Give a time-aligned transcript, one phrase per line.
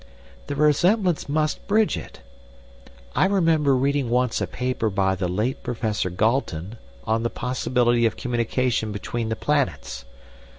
[0.47, 2.21] "The resemblance must bridge it.
[3.15, 8.17] I remember reading once a paper by the late Professor Galton on the possibility of
[8.17, 10.05] communication between the planets.